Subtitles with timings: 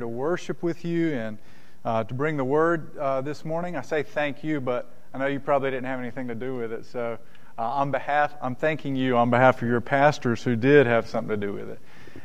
[0.00, 1.38] to worship with you and
[1.84, 3.76] uh, to bring the word uh, this morning.
[3.76, 6.72] I say thank you, but I know you probably didn't have anything to do with
[6.72, 6.86] it.
[6.86, 7.18] So,
[7.58, 11.40] uh, on behalf, I'm thanking you on behalf of your pastors who did have something
[11.40, 11.78] to do with it.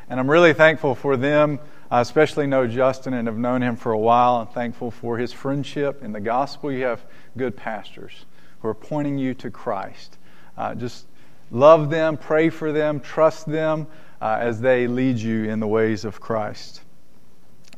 [0.08, 1.58] And I'm really thankful for them.
[1.90, 4.36] I especially know Justin and have known him for a while.
[4.36, 6.72] I'm thankful for his friendship in the gospel.
[6.72, 7.04] You have
[7.36, 8.24] good pastors
[8.60, 10.18] who are pointing you to Christ.
[10.56, 11.06] Uh, just
[11.50, 13.86] love them, pray for them, trust them
[14.20, 16.80] uh, as they lead you in the ways of Christ.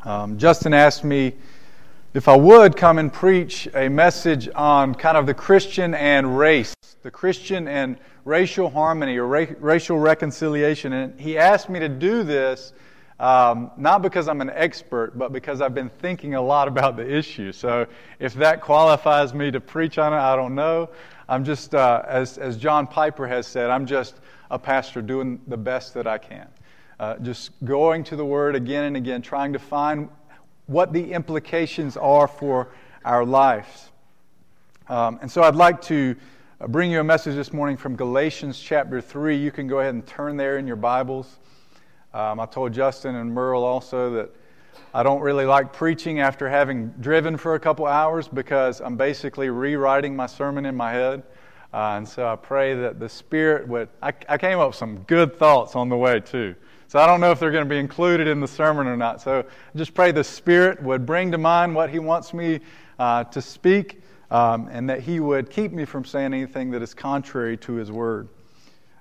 [0.05, 1.35] Um, Justin asked me
[2.15, 6.75] if I would come and preach a message on kind of the Christian and race,
[7.03, 10.93] the Christian and racial harmony or ra- racial reconciliation.
[10.93, 12.73] And he asked me to do this
[13.19, 17.17] um, not because I'm an expert, but because I've been thinking a lot about the
[17.17, 17.51] issue.
[17.51, 17.87] So
[18.21, 20.91] if that qualifies me to preach on it, I don't know.
[21.29, 24.21] I'm just, uh, as, as John Piper has said, I'm just
[24.51, 26.47] a pastor doing the best that I can.
[27.01, 30.09] Uh, just going to the Word again and again, trying to find
[30.67, 32.71] what the implications are for
[33.05, 33.91] our lives.
[34.89, 36.17] Um, and so I'd like to
[36.67, 39.37] bring you a message this morning from Galatians chapter 3.
[39.37, 41.39] You can go ahead and turn there in your Bibles.
[42.13, 44.31] Um, I told Justin and Merle also that
[44.93, 49.51] I don't really like preaching after having driven for a couple hours because I'm basically
[49.51, 51.23] rewriting my sermon in my head.
[51.73, 53.89] Uh, and so I pray that the Spirit would.
[54.03, 56.55] I, I came up with some good thoughts on the way, too.
[56.89, 59.21] So I don't know if they're going to be included in the sermon or not.
[59.21, 62.61] So I just pray the Spirit would bring to mind what He wants me
[62.99, 66.95] uh, to speak um, and that He would keep me from saying anything that is
[66.95, 68.29] contrary to His Word.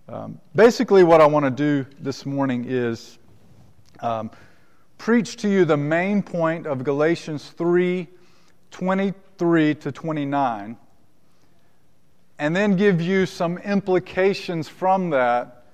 [0.09, 3.17] Um, basically, what I want to do this morning is
[4.02, 4.31] um,
[4.97, 8.07] preach to you the main point of Galatians 3
[8.71, 10.77] 23 to 29,
[12.39, 15.66] and then give you some implications from that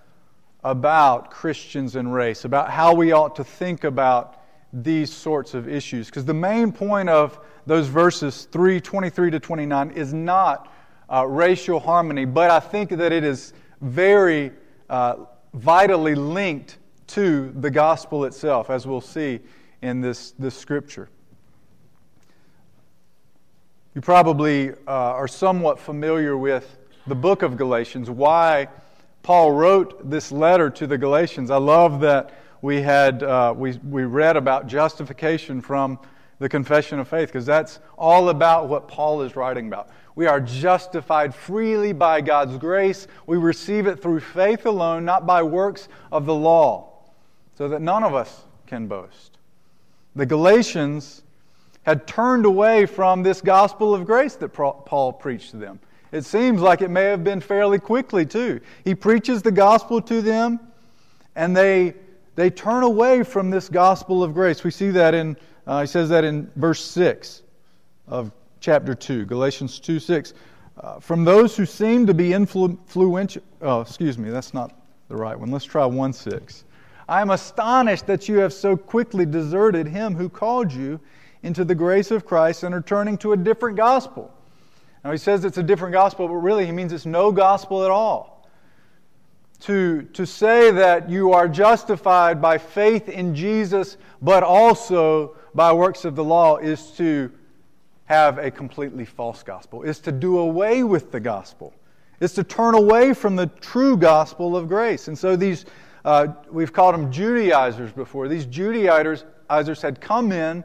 [0.64, 6.08] about Christians and race, about how we ought to think about these sorts of issues.
[6.08, 10.74] Because the main point of those verses 3 23 to 29 is not
[11.12, 14.52] uh, racial harmony, but I think that it is very
[14.90, 15.16] uh,
[15.54, 19.42] vitally linked to the gospel itself, as we'll see
[19.82, 21.10] in this, this scripture.
[23.96, 28.68] You probably uh, are somewhat familiar with the book of Galatians, why
[29.22, 31.52] Paul wrote this letter to the Galatians.
[31.52, 32.34] I love that
[32.64, 36.00] we had uh, we, we read about justification from
[36.40, 39.90] the confession of faith because that's all about what Paul is writing about.
[40.16, 43.08] We are justified freely by God's grace.
[43.28, 46.94] We receive it through faith alone, not by works of the law,
[47.60, 49.38] so that none of us can boast.
[50.16, 51.22] The Galatians
[51.84, 55.80] had turned away from this gospel of grace that Paul preached to them.
[56.12, 58.62] It seems like it may have been fairly quickly, too.
[58.84, 60.60] He preaches the gospel to them,
[61.36, 61.96] and they,
[62.36, 64.64] they turn away from this gospel of grace.
[64.64, 65.36] We see that in,
[65.66, 67.42] uh, he says that in verse 6
[68.08, 70.34] of chapter 2, Galatians 2 6.
[70.76, 75.16] Uh, from those who seem to be influ- influential, oh, excuse me, that's not the
[75.16, 75.52] right one.
[75.52, 76.64] Let's try 1 6.
[77.10, 81.00] I am astonished that you have so quickly deserted him who called you
[81.44, 84.34] into the grace of Christ and are turning to a different gospel
[85.04, 87.92] now, he says it's a different gospel, but really he means it's no gospel at
[87.92, 88.48] all.
[89.62, 96.06] To, to say that you are justified by faith in Jesus, but also by works
[96.06, 97.32] of the law, is to
[98.06, 101.74] have a completely false gospel, is to do away with the gospel,
[102.20, 105.08] is to turn away from the true gospel of grace.
[105.08, 105.66] And so these,
[106.04, 108.28] uh, we've called them Judaizers before.
[108.28, 109.24] These Judaizers
[109.82, 110.64] had come in,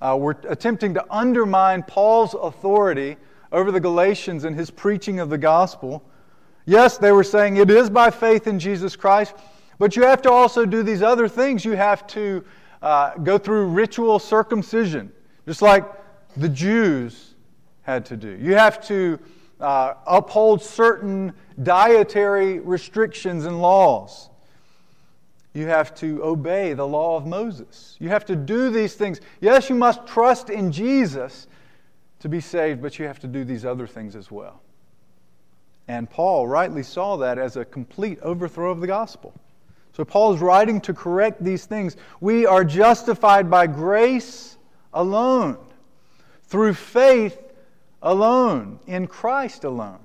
[0.00, 3.16] uh, were attempting to undermine Paul's authority
[3.52, 6.02] over the Galatians and his preaching of the gospel.
[6.66, 9.34] Yes, they were saying it is by faith in Jesus Christ,
[9.78, 11.64] but you have to also do these other things.
[11.64, 12.44] You have to
[12.82, 15.10] uh, go through ritual circumcision,
[15.46, 15.84] just like
[16.36, 17.34] the Jews
[17.82, 18.36] had to do.
[18.40, 19.18] You have to
[19.60, 21.32] uh, uphold certain
[21.62, 24.30] dietary restrictions and laws.
[25.58, 27.96] You have to obey the law of Moses.
[27.98, 29.20] You have to do these things.
[29.40, 31.48] Yes, you must trust in Jesus,
[32.20, 34.62] to be saved, but you have to do these other things as well.
[35.88, 39.34] And Paul rightly saw that as a complete overthrow of the gospel.
[39.94, 41.96] So Paul is writing to correct these things.
[42.20, 44.58] We are justified by grace
[44.94, 45.58] alone,
[46.44, 47.52] through faith
[48.00, 49.98] alone, in Christ alone.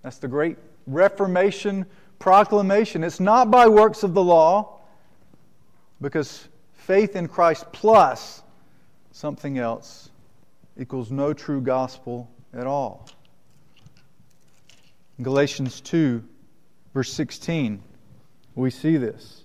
[0.00, 1.84] That's the great Reformation
[2.22, 3.02] proclamation.
[3.02, 4.78] It's not by works of the law,
[6.00, 8.42] because faith in Christ plus
[9.10, 10.08] something else
[10.78, 13.08] equals no true gospel at all.
[15.18, 16.22] In Galatians 2,
[16.94, 17.82] verse 16,
[18.54, 19.42] we see this.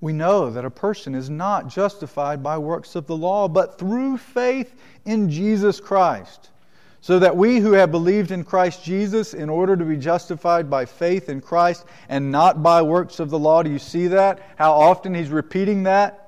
[0.00, 4.16] we know that a person is not justified by works of the law, but through
[4.16, 4.74] faith
[5.04, 6.50] in Jesus Christ.
[7.00, 10.84] So that we who have believed in Christ Jesus, in order to be justified by
[10.84, 14.40] faith in Christ and not by works of the law, do you see that?
[14.56, 16.22] How often he's repeating that?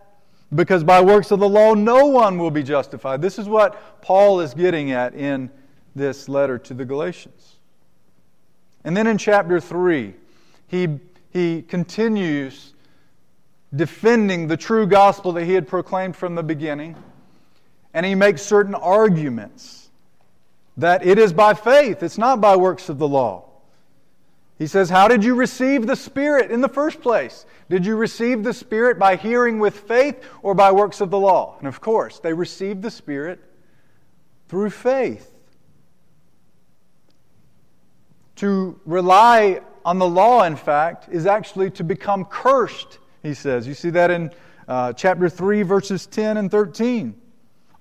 [0.54, 3.20] Because by works of the law, no one will be justified.
[3.20, 5.50] This is what Paul is getting at in
[5.94, 7.56] this letter to the Galatians.
[8.84, 10.14] And then in chapter 3,
[10.68, 10.88] he,
[11.30, 12.72] he continues
[13.74, 16.96] defending the true gospel that he had proclaimed from the beginning.
[17.92, 19.87] And he makes certain arguments
[20.78, 23.44] that it is by faith, it's not by works of the law.
[24.58, 27.46] He says, How did you receive the Spirit in the first place?
[27.68, 31.56] Did you receive the Spirit by hearing with faith or by works of the law?
[31.58, 33.40] And of course, they received the Spirit
[34.48, 35.30] through faith.
[38.36, 43.66] To rely on the law, in fact, is actually to become cursed he says.
[43.66, 44.30] You see that in
[44.66, 47.14] uh, chapter 3, verses 10 and 13.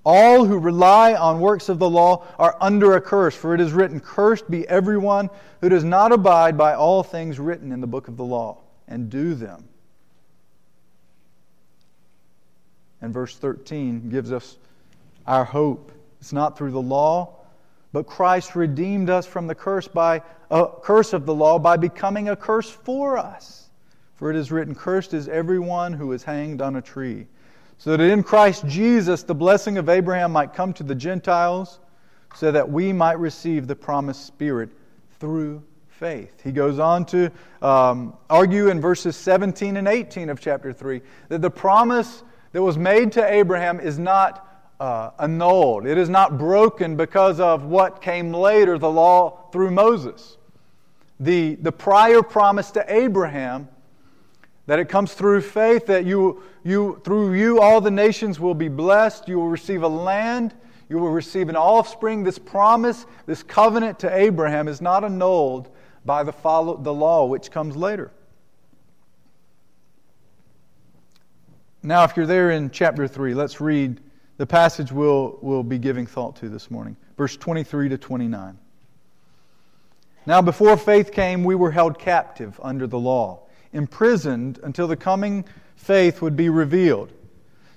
[0.09, 3.73] All who rely on works of the law are under a curse, for it is
[3.73, 8.07] written, Cursed be everyone who does not abide by all things written in the book
[8.07, 9.67] of the law and do them.
[13.01, 14.55] And verse 13 gives us
[15.27, 15.91] our hope.
[16.21, 17.35] It's not through the law,
[17.91, 22.29] but Christ redeemed us from the curse by uh, curse of the law by becoming
[22.29, 23.67] a curse for us.
[24.15, 27.27] For it is written, Cursed is everyone who is hanged on a tree.
[27.77, 31.79] So that in Christ Jesus the blessing of Abraham might come to the Gentiles,
[32.35, 34.69] so that we might receive the promised Spirit
[35.19, 36.41] through faith.
[36.43, 37.31] He goes on to
[37.61, 42.77] um, argue in verses 17 and 18 of chapter 3 that the promise that was
[42.77, 44.43] made to Abraham is not
[44.79, 50.37] uh, annulled, it is not broken because of what came later, the law through Moses.
[51.19, 53.69] The, the prior promise to Abraham
[54.67, 58.67] that it comes through faith that you, you through you all the nations will be
[58.67, 59.27] blessed.
[59.27, 60.53] You will receive a land.
[60.89, 62.23] You will receive an offspring.
[62.23, 65.69] This promise this covenant to abraham is not annulled
[66.05, 68.11] by the, follow, the law which comes later.
[71.81, 74.01] Now if you're there in chapter 3 let's read
[74.35, 76.97] the passage we'll, we'll be giving thought to this morning.
[77.17, 78.57] Verse 23 to 29
[80.25, 85.45] now before faith came we were held captive under the law imprisoned until the coming
[85.75, 87.11] faith would be revealed.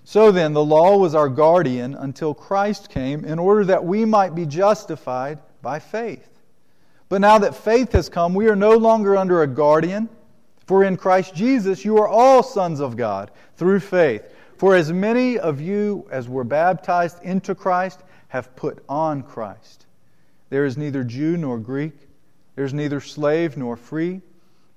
[0.04, 4.34] So then, the law was our guardian until Christ came in order that we might
[4.34, 6.26] be justified by faith.
[7.08, 10.08] But now that faith has come, we are no longer under a guardian.
[10.66, 14.22] For in Christ Jesus you are all sons of God through faith.
[14.56, 19.86] For as many of you as were baptized into Christ have put on Christ.
[20.48, 21.94] There is neither Jew nor Greek,
[22.54, 24.22] there is neither slave nor free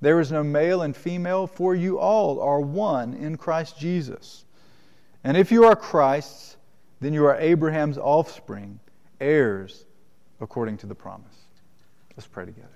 [0.03, 4.45] there is no male and female, for you all are one in Christ Jesus.
[5.23, 6.57] And if you are Christ's,
[6.99, 8.79] then you are Abraham's offspring,
[9.19, 9.85] heirs
[10.41, 11.35] according to the promise.
[12.15, 12.67] Let's pray together.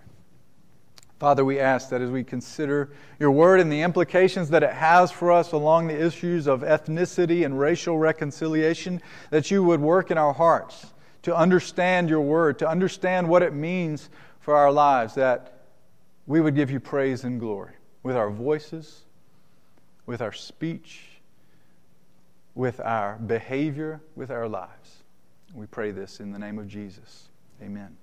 [1.20, 5.12] Father, we ask that as we consider your word and the implications that it has
[5.12, 9.02] for us along the issues of ethnicity and racial reconciliation,
[9.32, 10.94] that you would work in our hearts
[11.24, 14.10] to understand your word, to understand what it means
[14.40, 15.57] for our lives, that
[16.28, 19.04] we would give you praise and glory with our voices,
[20.06, 21.02] with our speech,
[22.54, 25.04] with our behavior, with our lives.
[25.54, 27.30] We pray this in the name of Jesus.
[27.64, 27.96] Amen.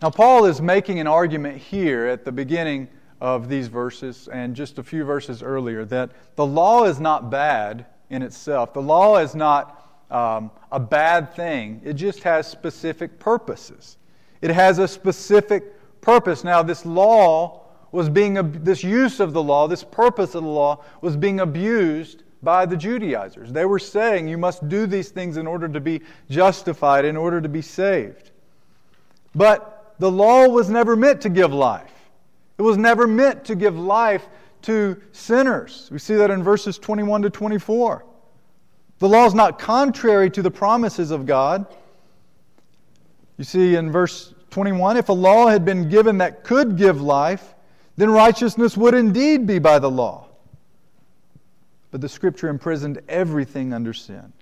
[0.00, 2.88] Now, Paul is making an argument here at the beginning
[3.20, 7.86] of these verses and just a few verses earlier that the law is not bad
[8.10, 8.72] in itself.
[8.72, 9.74] The law is not
[10.10, 13.97] um, a bad thing, it just has specific purposes.
[14.40, 16.44] It has a specific purpose.
[16.44, 20.84] Now, this law was being, this use of the law, this purpose of the law,
[21.00, 23.52] was being abused by the Judaizers.
[23.52, 27.40] They were saying you must do these things in order to be justified, in order
[27.40, 28.30] to be saved.
[29.34, 31.92] But the law was never meant to give life.
[32.58, 34.26] It was never meant to give life
[34.62, 35.88] to sinners.
[35.90, 38.04] We see that in verses 21 to 24.
[38.98, 41.66] The law is not contrary to the promises of God.
[43.38, 47.54] You see in verse 21 if a law had been given that could give life,
[47.96, 50.26] then righteousness would indeed be by the law.
[51.90, 54.32] But the scripture imprisoned everything under sin,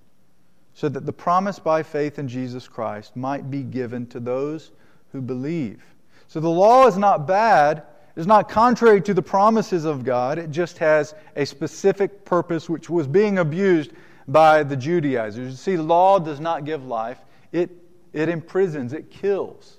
[0.75, 4.73] so that the promise by faith in Jesus Christ might be given to those
[5.13, 5.83] who believe.
[6.29, 7.85] So the law is not bad,
[8.17, 12.91] it's not contrary to the promises of God, it just has a specific purpose which
[12.91, 13.93] was being abused
[14.27, 15.51] by the Judaizers.
[15.53, 17.19] You see, law does not give life,
[17.53, 17.71] it
[18.17, 19.77] it imprisons, it kills.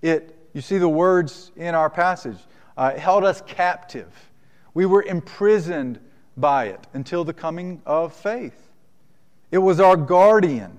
[0.00, 2.38] It, you see the words in our passage,
[2.78, 4.10] uh, held us captive.
[4.72, 6.00] We were imprisoned
[6.38, 8.70] by it until the coming of faith.
[9.50, 10.78] It was our guardian.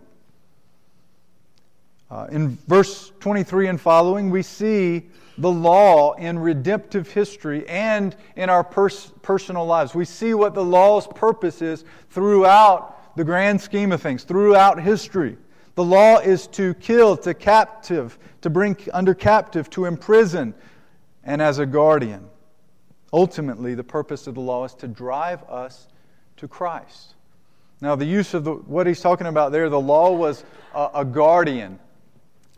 [2.10, 5.06] Uh, in verse 23 and following, we see
[5.38, 9.94] the law in redemptive history and in our pers- personal lives.
[9.94, 15.38] We see what the law's purpose is throughout the grand scheme of things, throughout history.
[15.78, 20.56] The law is to kill, to captive, to bring under captive, to imprison,
[21.24, 22.28] and as a guardian.
[23.14, 25.88] Ultimately, the purpose of the law is to drive us
[26.38, 27.14] to Christ.
[27.80, 30.44] Now, the use of the, what he's talking about there, the law was
[30.74, 31.78] a, a guardian.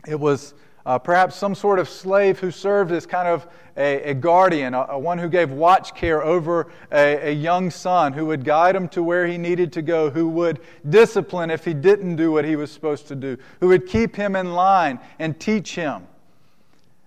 [0.08, 0.54] It was
[0.90, 4.86] uh, perhaps some sort of slave who served as kind of a, a guardian, a,
[4.88, 8.88] a, one who gave watch care over a, a young son, who would guide him
[8.88, 12.56] to where he needed to go, who would discipline if he didn't do what he
[12.56, 16.08] was supposed to do, who would keep him in line and teach him.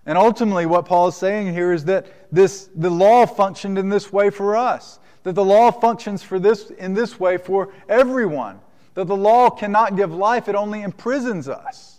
[0.06, 4.14] And ultimately, what Paul is saying here is that this, the law functioned in this
[4.14, 8.62] way for us, that the law functions for this, in this way for everyone,
[8.94, 11.93] that the law cannot give life, it only imprisons us.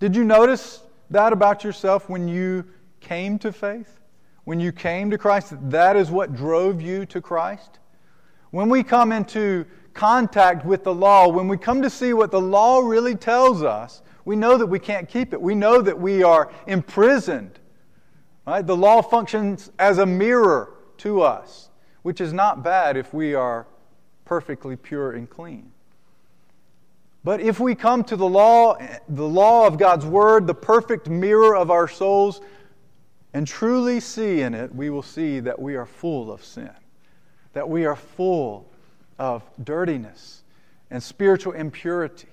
[0.00, 2.64] Did you notice that about yourself when you
[3.00, 4.00] came to faith?
[4.44, 7.78] When you came to Christ, that is what drove you to Christ?
[8.50, 12.40] When we come into contact with the law, when we come to see what the
[12.40, 15.40] law really tells us, we know that we can't keep it.
[15.40, 17.58] We know that we are imprisoned.
[18.46, 18.66] Right?
[18.66, 21.70] The law functions as a mirror to us,
[22.02, 23.66] which is not bad if we are
[24.24, 25.72] perfectly pure and clean.
[27.24, 28.76] But if we come to the law,
[29.08, 32.42] the law of God's word, the perfect mirror of our souls,
[33.32, 36.70] and truly see in it, we will see that we are full of sin,
[37.54, 38.70] that we are full
[39.18, 40.42] of dirtiness
[40.90, 42.28] and spiritual impurity.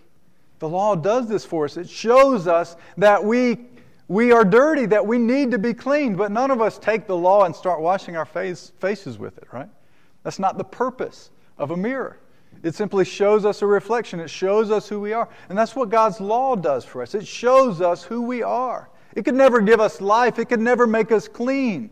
[0.59, 1.77] The law does this for us.
[1.77, 3.65] It shows us that we,
[4.09, 7.17] we are dirty, that we need to be cleaned, but none of us take the
[7.17, 9.69] law and start washing our face, faces with it, right?
[10.23, 12.19] That's not the purpose of a mirror.
[12.63, 14.19] It simply shows us a reflection.
[14.19, 15.27] It shows us who we are.
[15.49, 17.15] And that's what God's law does for us.
[17.15, 18.89] It shows us who we are.
[19.15, 21.89] It could never give us life, it could never make us clean.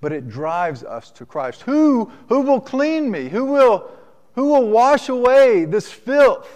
[0.00, 1.62] But it drives us to Christ.
[1.62, 3.28] Who, who will clean me?
[3.28, 3.90] Who will,
[4.34, 6.48] who will wash away this filth?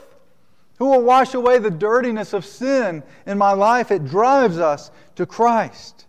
[0.78, 3.90] Who will wash away the dirtiness of sin in my life?
[3.90, 6.06] It drives us to Christ.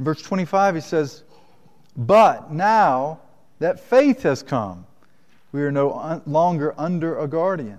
[0.00, 1.22] Verse 25, he says,
[1.94, 3.20] But now
[3.58, 4.86] that faith has come,
[5.52, 7.78] we are no longer under a guardian.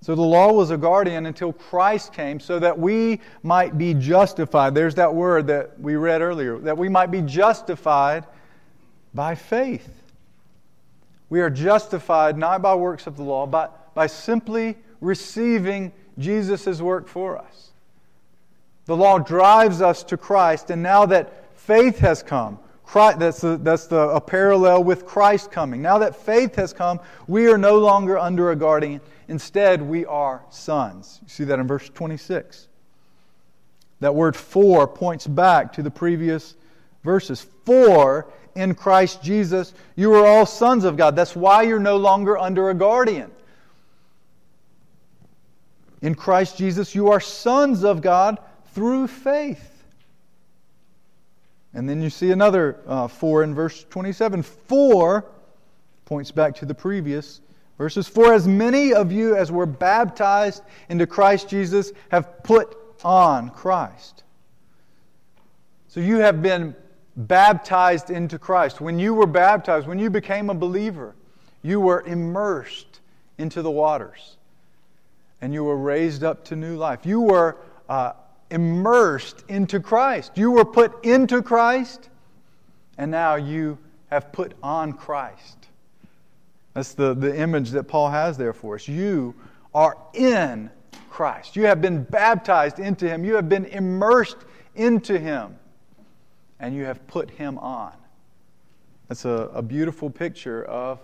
[0.00, 4.74] So the law was a guardian until Christ came so that we might be justified.
[4.74, 8.24] There's that word that we read earlier, that we might be justified
[9.12, 9.88] by faith.
[11.28, 17.08] We are justified not by works of the law, but by simply receiving Jesus' work
[17.08, 17.72] for us.
[18.86, 23.86] The law drives us to Christ, and now that faith has come, Christ, that's, that's
[23.86, 25.80] the, a parallel with Christ coming.
[25.80, 29.00] Now that faith has come, we are no longer under a guardian.
[29.28, 31.18] Instead, we are sons.
[31.22, 32.68] You see that in verse 26.
[34.00, 36.54] That word for points back to the previous
[37.02, 37.46] verses.
[37.64, 41.16] For in Christ Jesus, you are all sons of God.
[41.16, 43.30] That's why you're no longer under a guardian.
[46.02, 48.38] In Christ Jesus, you are sons of God
[48.74, 49.70] through faith.
[51.72, 54.42] And then you see another uh, for in verse 27.
[54.42, 55.24] For
[56.04, 57.40] points back to the previous
[57.78, 58.06] verses.
[58.06, 64.22] For as many of you as were baptized into Christ Jesus have put on Christ.
[65.88, 66.74] So you have been
[67.16, 68.80] baptized into Christ.
[68.80, 71.14] When you were baptized, when you became a believer,
[71.62, 73.00] you were immersed
[73.38, 74.36] into the waters
[75.40, 77.04] and you were raised up to new life.
[77.04, 77.56] You were
[77.88, 78.12] uh,
[78.50, 80.32] immersed into Christ.
[80.36, 82.08] You were put into Christ,
[82.98, 83.78] and now you
[84.10, 85.68] have put on Christ.
[86.72, 88.88] That's the, the image that Paul has there for us.
[88.88, 89.34] You
[89.74, 90.70] are in
[91.10, 91.56] Christ.
[91.56, 94.38] You have been baptized into Him, you have been immersed
[94.74, 95.56] into Him
[96.64, 97.92] and you have put him on.
[99.08, 100.98] That's a, a beautiful picture of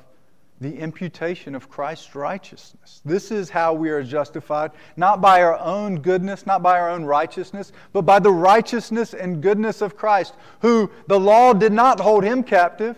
[0.60, 3.00] the imputation of Christ's righteousness.
[3.04, 7.04] This is how we are justified, not by our own goodness, not by our own
[7.04, 12.24] righteousness, but by the righteousness and goodness of Christ, who the law did not hold
[12.24, 12.96] him captive.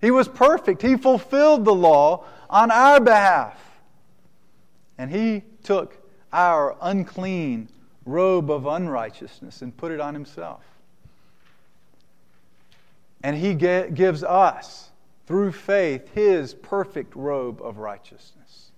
[0.00, 3.58] He was perfect, he fulfilled the law on our behalf.
[4.98, 5.96] And he took
[6.32, 7.68] our unclean
[8.04, 10.62] robe of unrighteousness and put it on himself.
[13.22, 14.90] And He gives us,
[15.26, 18.70] through faith, His perfect robe of righteousness.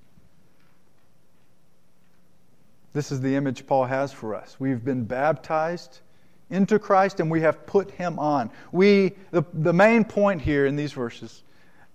[2.93, 4.57] This is the image Paul has for us.
[4.59, 6.01] We've been baptized
[6.49, 8.51] into Christ and we have put him on.
[8.71, 11.43] We, the, the main point here in these verses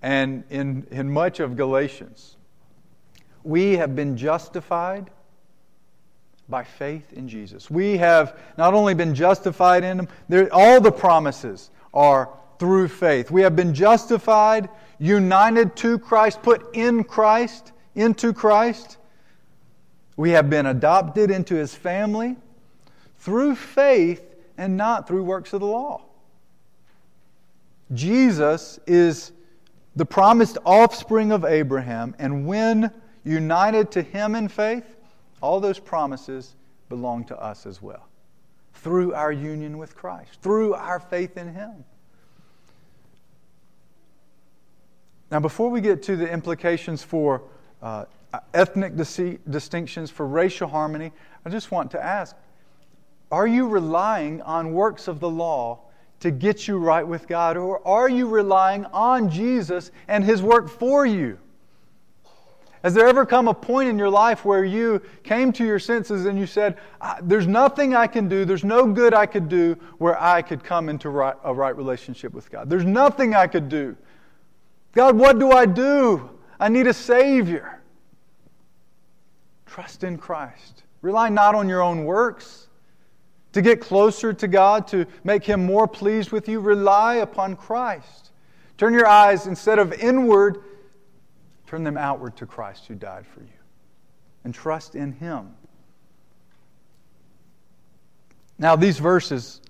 [0.02, 2.36] and in, in much of Galatians,
[3.44, 5.10] we have been justified
[6.50, 7.70] by faith in Jesus.
[7.70, 12.30] We have not only been justified in Him, all the promises are
[12.60, 13.32] through faith.
[13.32, 18.98] We have been justified, united to Christ, put in Christ, into Christ.
[20.18, 22.36] We have been adopted into His family
[23.20, 24.22] through faith
[24.58, 26.02] and not through works of the law.
[27.94, 29.32] Jesus is
[29.96, 32.92] the promised offspring of Abraham, and when
[33.24, 34.98] united to Him in faith,
[35.42, 36.56] all those promises
[36.90, 38.06] belong to us as well
[38.74, 41.84] through our union with Christ, through our faith in Him.
[45.32, 47.44] Now, before we get to the implications for
[47.82, 48.06] uh,
[48.54, 51.12] ethnic distinctions, for racial harmony,
[51.46, 52.36] I just want to ask
[53.32, 55.82] are you relying on works of the law
[56.22, 60.68] to get you right with God, or are you relying on Jesus and His work
[60.68, 61.38] for you?
[62.84, 66.26] Has there ever come a point in your life where you came to your senses
[66.26, 66.78] and you said,
[67.22, 70.90] There's nothing I can do, there's no good I could do where I could come
[70.90, 72.70] into right, a right relationship with God?
[72.70, 73.96] There's nothing I could do.
[74.94, 76.30] God, what do I do?
[76.60, 77.82] I need a Savior.
[79.66, 80.84] Trust in Christ.
[81.02, 82.68] Rely not on your own works.
[83.54, 88.32] To get closer to God, to make Him more pleased with you, rely upon Christ.
[88.78, 90.64] Turn your eyes instead of inward
[91.70, 93.60] Turn them outward to Christ who died for you
[94.44, 95.54] and trust in Him.
[98.58, 99.62] Now, these verses,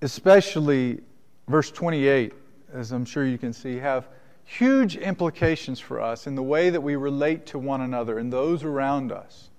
[0.00, 1.00] especially
[1.46, 2.32] verse 28,
[2.74, 4.08] as I'm sure you can see, have
[4.44, 8.64] huge implications for us in the way that we relate to one another and those
[8.64, 9.50] around us.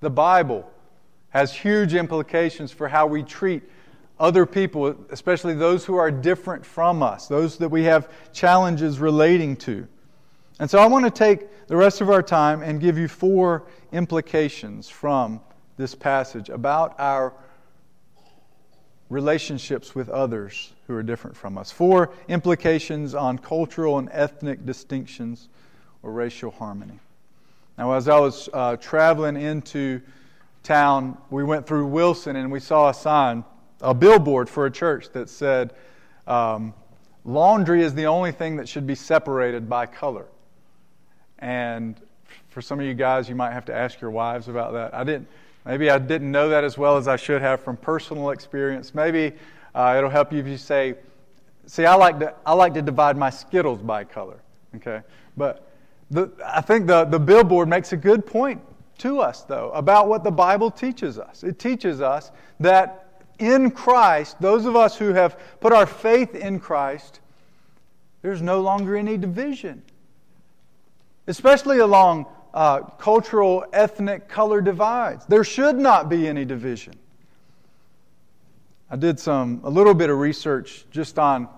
[0.00, 0.70] The Bible
[1.30, 3.62] has huge implications for how we treat
[4.18, 9.56] other people, especially those who are different from us, those that we have challenges relating
[9.56, 9.86] to.
[10.58, 13.64] And so I want to take the rest of our time and give you four
[13.92, 15.40] implications from
[15.76, 17.32] this passage about our
[19.10, 21.70] relationships with others who are different from us.
[21.70, 25.48] Four implications on cultural and ethnic distinctions
[26.02, 26.98] or racial harmony.
[27.76, 30.00] Now, as I was uh, traveling into
[30.62, 33.44] town, we went through Wilson and we saw a sign,
[33.80, 35.72] a billboard for a church that said,
[36.26, 36.74] um,
[37.24, 40.26] Laundry is the only thing that should be separated by color.
[41.38, 41.94] And
[42.48, 44.94] for some of you guys, you might have to ask your wives about that.
[44.94, 45.28] I didn't,
[45.64, 48.94] maybe I didn't know that as well as I should have from personal experience.
[48.94, 49.32] Maybe
[49.74, 50.94] uh, it'll help you if you say,
[51.66, 54.40] see, I like to, I like to divide my Skittles by color.
[54.76, 55.02] Okay?
[55.36, 55.70] But
[56.10, 58.60] the, I think the, the billboard makes a good point
[58.98, 61.44] to us, though, about what the Bible teaches us.
[61.44, 66.58] It teaches us that in Christ, those of us who have put our faith in
[66.58, 67.20] Christ,
[68.22, 69.82] there's no longer any division
[71.28, 72.26] especially along
[72.58, 75.24] uh, cultural, ethnic, color divides.
[75.26, 76.94] There should not be any division.
[78.90, 81.48] I did some a little bit of research just on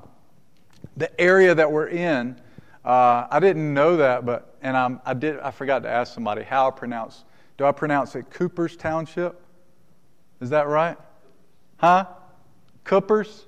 [0.99, 2.39] the area that we're in.
[2.85, 5.41] Uh, I didn't know that, but and I'm, I did.
[5.41, 7.25] I forgot to ask somebody how I pronounce.
[7.57, 9.41] Do I pronounce it Coopers Township?
[10.43, 10.99] Is that right?
[11.79, 12.09] Huh?
[12.85, 13.47] Coopers?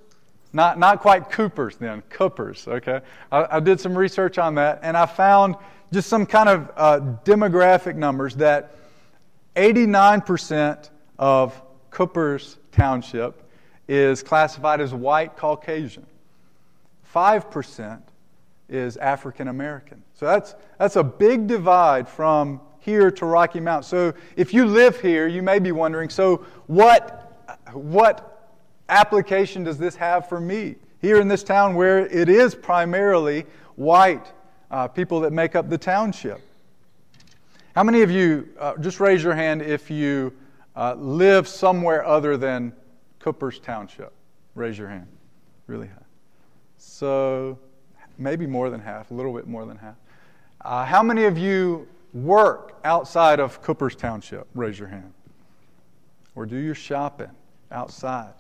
[0.55, 3.03] Not, not quite Coopers then, Coopers, okay?
[3.31, 5.57] I, I, did some research on that and I found
[5.93, 8.75] just some kind of uh, demographic numbers that
[9.57, 13.43] 89% of Coopers Township
[13.87, 16.07] is classified as white Caucasian.
[17.15, 18.01] 5%
[18.71, 20.03] is African American.
[20.15, 23.85] So that's, that's a big divide from here to Rocky Mount.
[23.85, 28.51] So if you live here, you may be wondering so, what, what
[28.89, 33.45] application does this have for me here in this town where it is primarily
[33.77, 34.33] white
[34.73, 36.41] uh, people that make up the township.
[37.77, 40.33] How many of you, uh, just raise your hand if you
[40.75, 42.73] uh, live somewhere other than
[43.19, 44.13] Coopers Township?
[44.55, 45.07] Raise your hand.
[45.67, 46.03] Really high.
[46.79, 47.59] So
[48.19, 49.95] maybe more than half, a little bit more than half.
[50.63, 54.47] Uh, how many of you work outside of Coopers Township?
[54.55, 55.13] Raise your hand.
[56.35, 57.31] Or do your shopping
[57.71, 58.33] outside?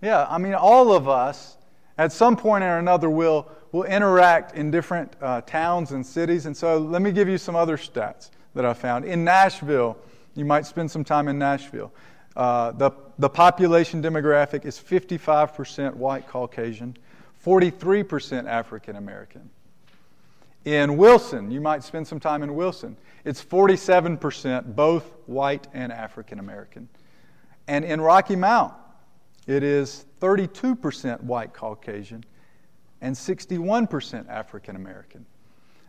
[0.00, 1.56] Yeah, I mean, all of us
[1.98, 6.46] at some point or another will will interact in different uh, towns and cities.
[6.46, 9.04] And so let me give you some other stats that I found.
[9.04, 9.98] In Nashville,
[10.34, 11.92] you might spend some time in Nashville.
[12.34, 16.96] Uh, the, the population demographic is 55% white Caucasian,
[17.44, 19.50] 43% African American.
[20.64, 22.96] In Wilson, you might spend some time in Wilson.
[23.24, 26.88] It's 47% both white and African American.
[27.68, 28.74] And in Rocky Mount,
[29.46, 32.24] it is 32% white Caucasian
[33.00, 35.24] and 61% African American.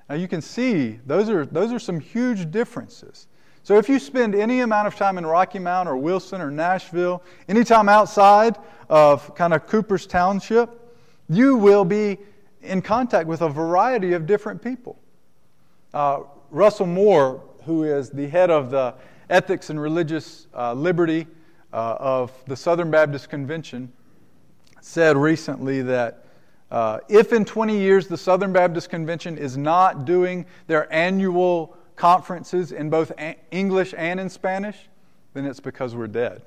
[0.10, 3.28] Now you can see those are, those are some huge differences.
[3.64, 7.22] So if you spend any amount of time in Rocky Mount or Wilson or Nashville,
[7.50, 8.56] anytime outside
[8.90, 10.70] of kind of Cooper's Township,
[11.28, 12.18] you will be
[12.62, 14.98] in contact with a variety of different people.
[15.94, 18.94] Uh, Russell Moore, who is the head of the
[19.30, 21.28] Ethics and Religious uh, Liberty
[21.78, 23.94] uh, of the Southern Baptist Convention,
[24.82, 26.26] said recently that
[26.72, 32.72] uh, if in 20 years the Southern Baptist Convention is not doing their annual conferences
[32.72, 33.12] in both
[33.52, 34.90] English and in Spanish,
[35.36, 36.42] then it's because we're dead.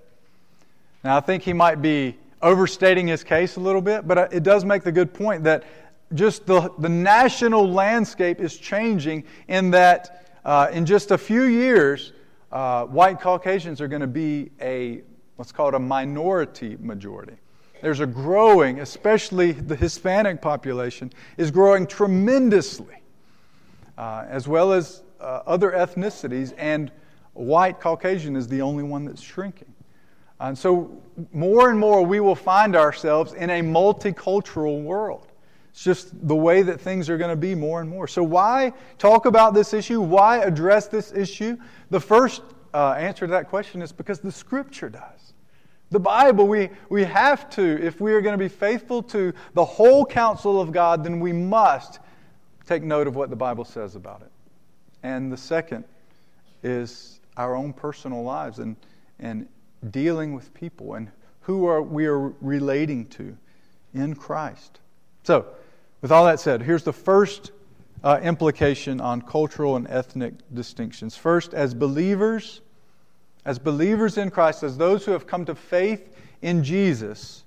[1.04, 4.42] Now, I think he might be overstating his case a little bit, but uh, it
[4.42, 5.62] does make the good point that
[6.12, 12.14] just the, the national landscape is changing in that uh, in just a few years,
[12.50, 15.02] uh, white Caucasians are going to be a
[15.40, 17.32] what's called a minority majority.
[17.80, 22.96] There's a growing, especially the Hispanic population, is growing tremendously,
[23.96, 26.92] uh, as well as uh, other ethnicities, and
[27.32, 29.72] white Caucasian is the only one that's shrinking.
[30.40, 31.00] And so,
[31.32, 35.26] more and more, we will find ourselves in a multicultural world.
[35.70, 38.06] It's just the way that things are going to be more and more.
[38.08, 40.02] So, why talk about this issue?
[40.02, 41.56] Why address this issue?
[41.88, 42.42] The first
[42.74, 45.19] uh, answer to that question is because the Scripture does.
[45.90, 49.64] The Bible, we, we have to, if we are going to be faithful to the
[49.64, 51.98] whole counsel of God, then we must
[52.66, 54.30] take note of what the Bible says about it.
[55.02, 55.84] And the second
[56.62, 58.76] is our own personal lives and,
[59.18, 59.48] and
[59.90, 63.36] dealing with people and who are we are relating to
[63.94, 64.78] in Christ.
[65.24, 65.46] So,
[66.00, 67.50] with all that said, here's the first
[68.04, 71.16] uh, implication on cultural and ethnic distinctions.
[71.16, 72.60] First, as believers,
[73.50, 77.42] as believers in Christ, as those who have come to faith in Jesus,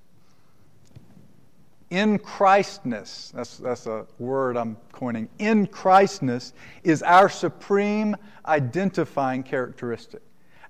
[1.91, 6.51] in Christness, that's, that's a word I'm coining, in Christness
[6.83, 10.21] is our supreme identifying characteristic.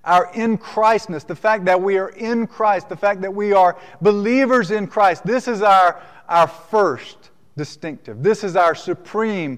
[0.04, 3.76] Our in Christness, the fact that we are in Christ, the fact that we are
[4.04, 8.22] believers in Christ, this is our, our first distinctive.
[8.22, 9.58] This is our supreme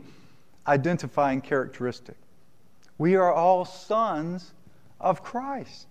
[0.66, 2.16] identifying characteristic.
[2.98, 4.54] We are all sons
[5.06, 5.88] of Christ.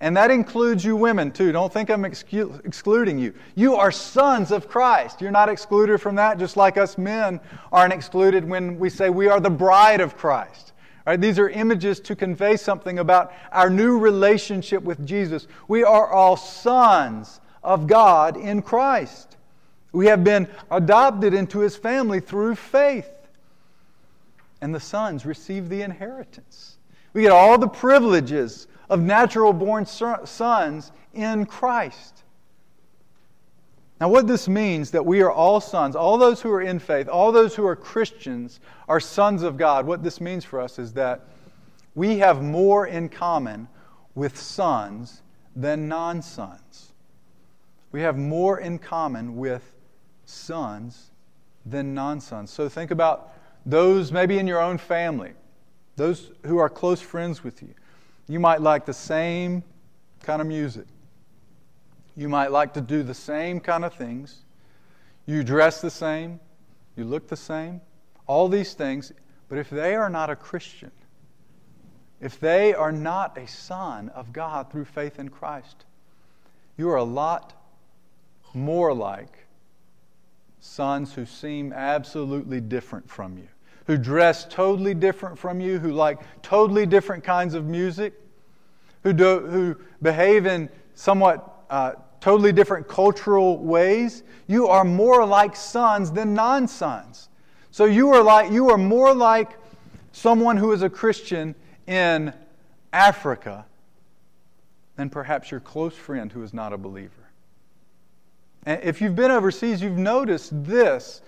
[0.00, 1.52] And that includes you women, too.
[1.52, 3.32] Don't think I'm excu- excluding you.
[3.54, 5.22] You are sons of Christ.
[5.22, 7.40] You're not excluded from that, just like us men
[7.72, 10.72] aren't excluded when we say we are the bride of Christ.
[11.06, 15.46] Right, these are images to convey something about our new relationship with Jesus.
[15.68, 19.36] We are all sons of God in Christ.
[19.92, 23.08] We have been adopted into his family through faith.
[24.60, 26.73] And the sons receive the inheritance.
[27.14, 32.24] We get all the privileges of natural born sons in Christ.
[34.00, 37.08] Now, what this means that we are all sons, all those who are in faith,
[37.08, 39.86] all those who are Christians are sons of God.
[39.86, 41.22] What this means for us is that
[41.94, 43.68] we have more in common
[44.14, 45.22] with sons
[45.54, 46.92] than non sons.
[47.92, 49.72] We have more in common with
[50.26, 51.12] sons
[51.64, 52.50] than non sons.
[52.50, 53.32] So think about
[53.64, 55.32] those maybe in your own family,
[55.96, 57.74] those who are close friends with you.
[58.28, 59.62] You might like the same
[60.22, 60.86] kind of music.
[62.16, 64.44] You might like to do the same kind of things.
[65.26, 66.40] You dress the same.
[66.96, 67.80] You look the same.
[68.26, 69.12] All these things.
[69.48, 70.90] But if they are not a Christian,
[72.20, 75.84] if they are not a son of God through faith in Christ,
[76.76, 77.52] you are a lot
[78.54, 79.46] more like
[80.60, 83.48] sons who seem absolutely different from you,
[83.86, 88.14] who dress totally different from you, who like totally different kinds of music,
[89.02, 95.54] who, do, who behave in somewhat uh, totally different cultural ways, you are more like
[95.54, 97.28] sons than non sons.
[97.70, 99.58] So you are, like, you are more like
[100.12, 101.54] someone who is a Christian
[101.86, 102.32] in
[102.92, 103.66] Africa
[104.96, 107.12] than perhaps your close friend who is not a believer.
[108.64, 111.20] And if you've been overseas, you've noticed this,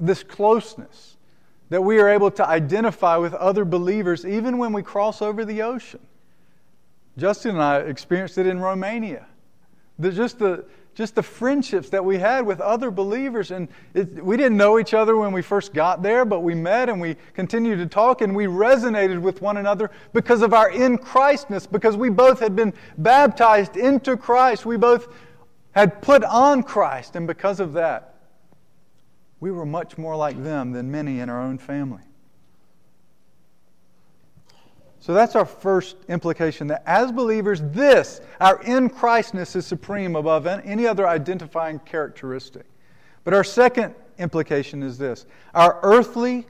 [0.00, 1.13] this closeness
[1.70, 5.62] that we are able to identify with other believers even when we cross over the
[5.62, 6.00] ocean.
[7.16, 9.26] Justin and I experienced it in Romania.
[10.00, 13.52] Just, the, just the friendships that we had with other believers.
[13.52, 16.88] And it, we didn't know each other when we first got there, but we met
[16.88, 20.98] and we continued to talk and we resonated with one another because of our in
[20.98, 24.66] Christness, because we both had been baptized into Christ.
[24.66, 25.06] We both
[25.70, 28.13] had put on Christ, and because of that,
[29.44, 32.00] we were much more like them than many in our own family.
[35.00, 40.46] So that's our first implication that as believers, this, our in Christness, is supreme above
[40.46, 42.64] any other identifying characteristic.
[43.22, 46.46] But our second implication is this our earthly,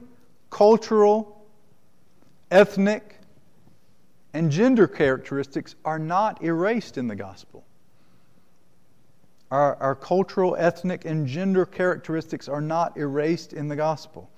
[0.49, 1.45] cultural,
[2.49, 3.19] ethnic,
[4.33, 7.65] and gender characteristics are not erased in the gospel.
[9.51, 14.29] Our, our cultural, ethnic, and gender characteristics are not erased in the gospel.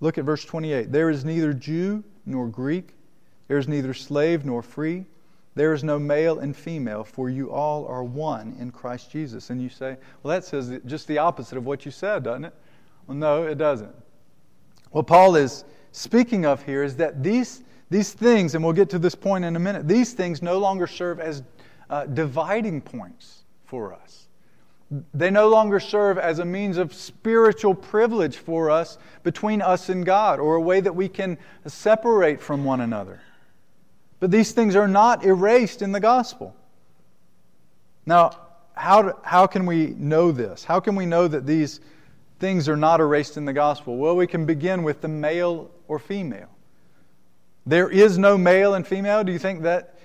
[0.00, 0.92] Look at verse 28.
[0.92, 2.94] There is neither Jew nor Greek,
[3.48, 5.04] there is neither slave nor free,
[5.54, 9.50] there is no male and female, for you all are one in Christ Jesus.
[9.50, 12.54] And you say, well, that says just the opposite of what you said, doesn't it?
[13.06, 13.94] Well, no, it doesn't.
[14.92, 18.98] What Paul is speaking of here is that these, these things, and we'll get to
[18.98, 21.42] this point in a minute, these things no longer serve as
[21.90, 24.28] uh, dividing points for us.
[25.12, 30.06] They no longer serve as a means of spiritual privilege for us between us and
[30.06, 33.20] God or a way that we can separate from one another.
[34.20, 36.54] But these things are not erased in the gospel.
[38.06, 38.32] Now,
[38.74, 40.64] how, how can we know this?
[40.64, 41.80] How can we know that these
[42.38, 43.96] things are not erased in the gospel?
[43.96, 46.48] Well, we can begin with the male or female.
[47.66, 49.22] There is no male and female.
[49.22, 49.99] Do you think that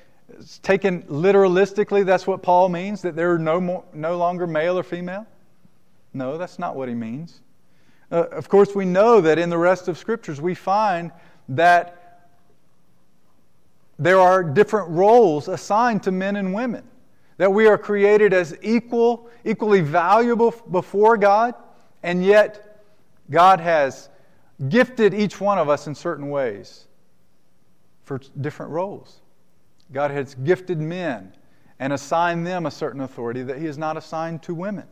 [0.61, 5.25] taken literalistically, that's what Paul means, that they're no, more, no longer male or female?
[6.13, 7.41] No, that's not what he means.
[8.11, 11.11] Uh, of course, we know that in the rest of Scriptures we find
[11.49, 12.29] that
[13.97, 16.83] there are different roles assigned to men and women,
[17.37, 21.55] that we are created as equal, equally valuable before God,
[22.03, 22.83] and yet
[23.29, 24.09] God has
[24.69, 26.87] gifted each one of us in certain ways
[28.03, 29.21] for different roles.
[29.91, 31.33] God has gifted men
[31.79, 34.85] and assigned them a certain authority that He has not assigned to women.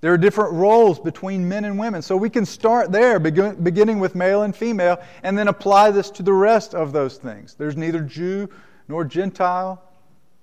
[0.00, 2.00] There are different roles between men and women.
[2.00, 6.22] So we can start there, beginning with male and female, and then apply this to
[6.22, 7.54] the rest of those things.
[7.54, 8.48] There's neither Jew
[8.88, 9.82] nor Gentile,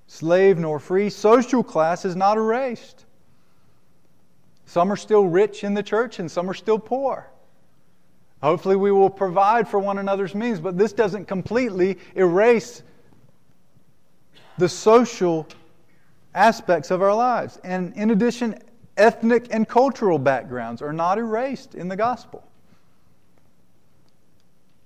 [0.06, 1.10] slave nor free.
[1.10, 3.06] Social class is not erased.
[4.68, 7.28] Some are still rich in the church, and some are still poor.
[8.44, 12.84] Hopefully, we will provide for one another's means, but this doesn't completely erase
[14.58, 15.48] the social
[16.34, 17.60] aspects of our lives.
[17.63, 18.60] And in addition,
[18.96, 22.43] ethnic and cultural backgrounds are not erased in the gospel.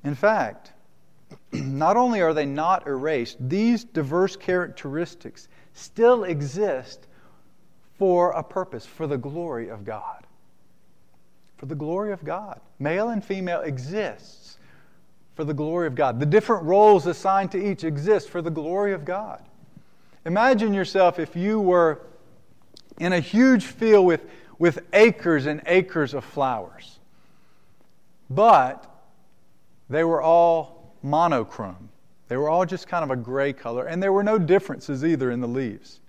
[0.03, 0.71] In fact,
[1.51, 7.07] not only are they not erased, these diverse characteristics still exist
[7.97, 10.25] for a purpose, for the glory of God.
[11.57, 12.59] For the glory of God.
[12.79, 14.57] Male and female exists
[15.35, 16.19] for the glory of God.
[16.19, 19.43] The different roles assigned to each exist for the glory of God.
[20.25, 22.01] Imagine yourself if you were
[22.99, 24.25] in a huge field with,
[24.59, 26.99] with acres and acres of flowers,
[28.29, 28.87] but
[29.89, 31.89] they were all monochrome.
[32.27, 35.31] They were all just kind of a gray color, and there were no differences either
[35.31, 35.99] in the leaves.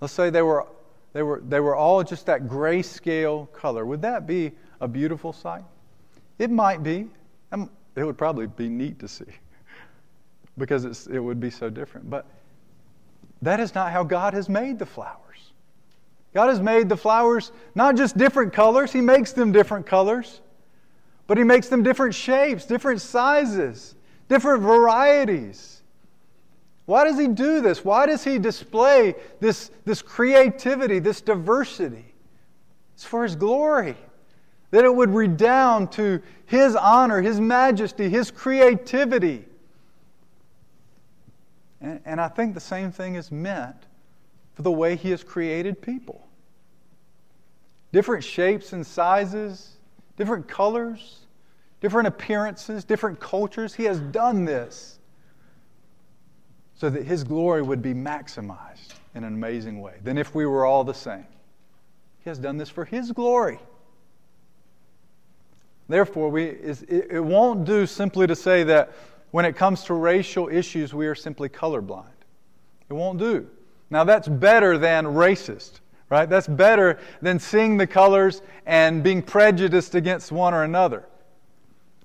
[0.00, 0.66] Let's say they were,
[1.12, 3.84] they were, they were all just that grayscale color.
[3.84, 5.64] Would that be a beautiful sight?
[6.38, 7.06] It might be.
[7.52, 9.24] Um, it would probably be neat to see
[10.58, 12.08] because it would be so different.
[12.08, 12.26] But
[13.46, 15.52] that is not how God has made the flowers.
[16.34, 20.40] God has made the flowers not just different colors, He makes them different colors,
[21.26, 23.94] but He makes them different shapes, different sizes,
[24.28, 25.82] different varieties.
[26.86, 27.84] Why does He do this?
[27.84, 32.14] Why does He display this, this creativity, this diversity?
[32.94, 33.96] It's for His glory.
[34.72, 39.44] That it would redound to His honor, His majesty, His creativity.
[41.80, 43.76] And, and I think the same thing is meant
[44.54, 46.26] for the way He has created people.
[47.92, 49.76] Different shapes and sizes,
[50.16, 51.20] different colors,
[51.80, 53.74] different appearances, different cultures.
[53.74, 54.98] He has done this
[56.74, 60.64] so that His glory would be maximized in an amazing way than if we were
[60.64, 61.26] all the same.
[62.24, 63.58] He has done this for His glory.
[65.88, 68.92] Therefore, we, it won't do simply to say that
[69.36, 72.06] when it comes to racial issues, we are simply colorblind.
[72.88, 73.46] It won't do.
[73.90, 76.26] Now, that's better than racist, right?
[76.26, 81.04] That's better than seeing the colors and being prejudiced against one or another.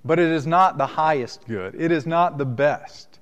[0.03, 3.19] But it is not the highest good, it is not the best.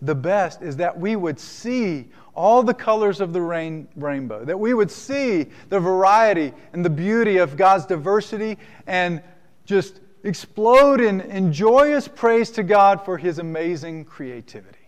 [0.00, 4.58] The best is that we would see all the colors of the rain, rainbow, that
[4.58, 9.22] we would see the variety and the beauty of God's diversity and
[9.66, 14.78] just explode in, in joyous praise to God for His amazing creativity.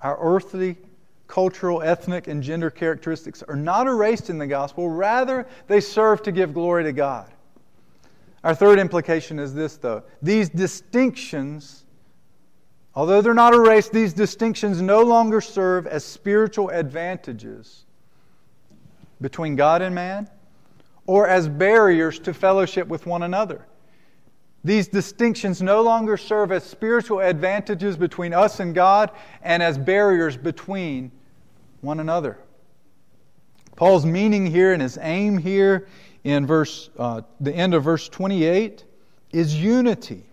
[0.00, 0.76] Our earthly,
[1.26, 4.88] cultural, ethnic, and gender characteristics are not erased in the gospel.
[4.88, 7.30] Rather, they serve to give glory to God.
[8.44, 10.04] Our third implication is this, though.
[10.22, 11.84] These distinctions,
[12.94, 17.84] although they're not erased, these distinctions no longer serve as spiritual advantages
[19.20, 20.28] between God and man
[21.08, 23.66] or as barriers to fellowship with one another.
[24.62, 29.10] These distinctions no longer serve as spiritual advantages between us and God
[29.42, 31.10] and as barriers between
[31.80, 32.38] one another.
[33.74, 35.88] Paul's meaning here and his aim here
[36.24, 38.84] in verse, uh, the end of verse 28
[39.32, 40.24] is unity.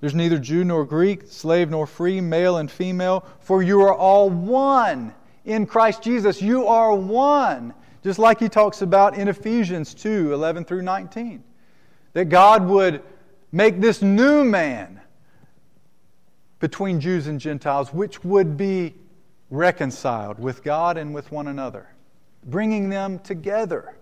[0.00, 4.28] There's neither Jew nor Greek, slave nor free, male and female, for you are all
[4.28, 5.14] one
[5.44, 6.42] in Christ Jesus.
[6.42, 11.44] You are one, just like he talks about in Ephesians 2 11 through 19
[12.12, 13.02] that God would
[13.52, 15.00] make this new man
[16.58, 18.94] between Jews and Gentiles, which would be
[19.50, 21.88] reconciled with God and with one another,
[22.44, 23.96] bringing them together.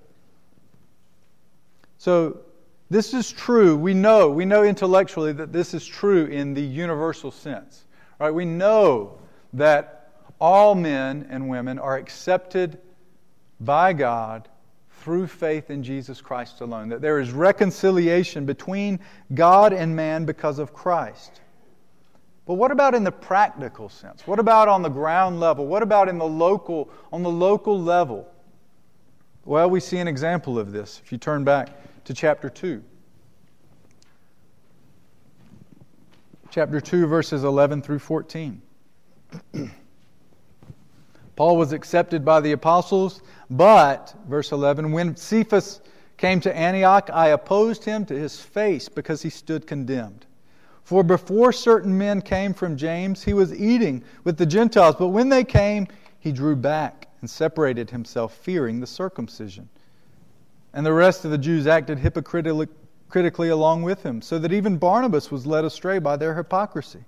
[1.99, 2.41] So,
[2.91, 3.77] this is true.
[3.77, 7.85] We know, we know intellectually that this is true in the universal sense.
[8.19, 8.31] Right?
[8.31, 9.19] We know
[9.53, 12.81] that all men and women are accepted
[13.61, 14.49] by God
[15.01, 16.89] through faith in Jesus Christ alone.
[16.89, 19.01] That there is reconciliation between
[19.35, 21.41] God and man because of Christ.
[22.47, 24.27] But what about in the practical sense?
[24.27, 25.67] What about on the ground level?
[25.67, 28.27] What about in the local, on the local level?
[29.45, 31.69] Well, we see an example of this if you turn back
[32.05, 32.83] to chapter 2.
[36.51, 38.63] Chapter 2, verses 11 through 14.
[41.37, 45.81] Paul was accepted by the apostles, but, verse 11, when Cephas
[46.17, 50.27] came to Antioch, I opposed him to his face because he stood condemned.
[50.83, 55.29] For before certain men came from James, he was eating with the Gentiles, but when
[55.29, 55.87] they came,
[56.19, 59.69] he drew back and separated himself, fearing the circumcision.
[60.73, 65.31] And the rest of the Jews acted hypocritically along with him, so that even Barnabas
[65.31, 67.05] was led astray by their hypocrisy.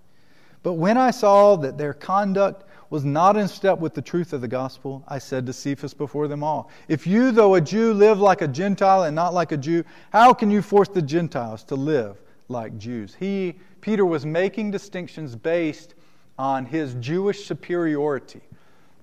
[0.62, 4.40] But when I saw that their conduct was not in step with the truth of
[4.40, 8.20] the gospel, I said to Cephas before them all, If you, though a Jew, live
[8.20, 11.76] like a Gentile and not like a Jew, how can you force the Gentiles to
[11.76, 13.16] live like Jews?
[13.18, 15.94] He, Peter, was making distinctions based
[16.36, 18.40] on his Jewish superiority.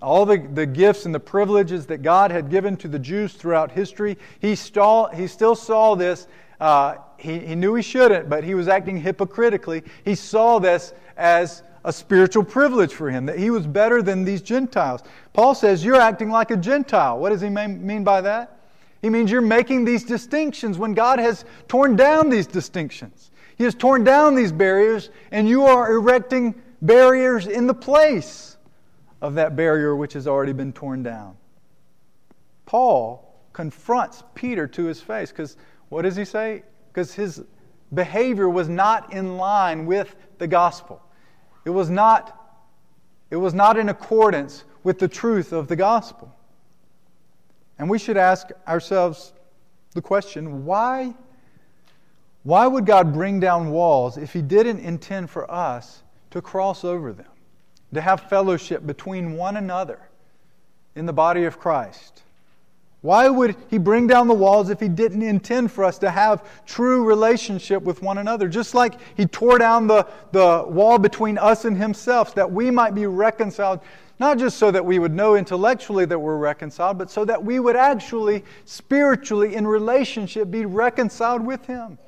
[0.02, 3.72] All the, the gifts and the privileges that God had given to the Jews throughout
[3.72, 6.28] history, he, stall, he still saw this.
[6.60, 9.84] Uh, he, he knew he shouldn't, but he was acting hypocritically.
[10.04, 14.42] He saw this as a spiritual privilege for him, that he was better than these
[14.42, 15.02] Gentiles.
[15.32, 17.18] Paul says, You're acting like a Gentile.
[17.18, 18.60] What does he mean by that?
[19.02, 23.32] He means you're making these distinctions when God has torn down these distinctions.
[23.58, 28.58] He has torn down these barriers, and you are erecting barriers in the place
[29.22, 31.38] of that barrier which has already been torn down.
[32.66, 35.56] Paul confronts Peter to his face because
[35.88, 36.64] what does he say?
[36.92, 37.46] Because his
[37.94, 41.02] behavior was not in line with the gospel.
[41.68, 42.56] It was not,
[43.30, 46.34] it was not in accordance with the truth of the gospel.
[47.78, 49.34] And we should ask ourselves
[49.92, 51.14] the question why,
[52.44, 57.12] why would God bring down walls if He didn't intend for us to cross over
[57.12, 57.28] them,
[57.94, 60.00] to have fellowship between one another
[60.96, 62.24] in the body of Christ?
[63.02, 66.44] Why would he bring down the walls if he didn't intend for us to have
[66.66, 68.48] true relationship with one another?
[68.48, 72.96] Just like he tore down the, the wall between us and himself, that we might
[72.96, 73.82] be reconciled,
[74.20, 77.60] not just so that we would know intellectually that we're reconciled, but so that we
[77.60, 82.00] would actually, spiritually, in relationship, be reconciled with him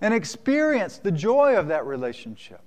[0.00, 2.62] and experience the joy of that relationship.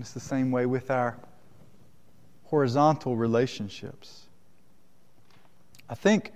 [0.00, 1.16] It's the same way with our
[2.46, 4.23] horizontal relationships.
[5.88, 6.32] I think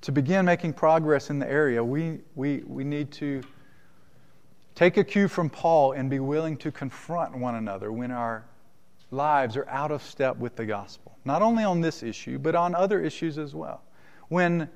[0.00, 3.42] to begin making progress in the area, we, we, we need to
[4.74, 8.44] take a cue from Paul and be willing to confront one another when our
[9.10, 11.16] lives are out of step with the gospel.
[11.24, 13.82] Not only on this issue, but on other issues as well.
[14.28, 14.68] When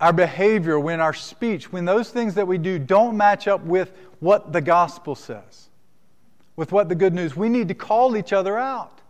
[0.00, 3.92] our behavior, when our speech, when those things that we do don't match up with
[4.20, 5.68] what the gospel says,
[6.56, 9.01] with what the good news, we need to call each other out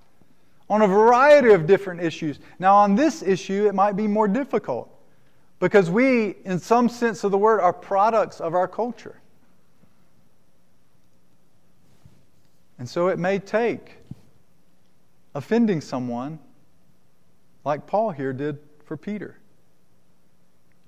[0.72, 2.40] on a variety of different issues.
[2.58, 4.88] Now, on this issue, it might be more difficult
[5.60, 9.20] because we, in some sense of the word, are products of our culture.
[12.78, 13.98] And so it may take
[15.34, 16.38] offending someone
[17.66, 19.36] like Paul here did for Peter.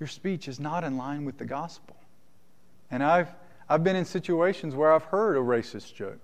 [0.00, 1.96] Your speech is not in line with the gospel.
[2.90, 3.28] And I've,
[3.68, 6.20] I've been in situations where I've heard a racist joke